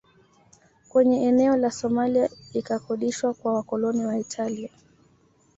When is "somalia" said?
1.71-2.29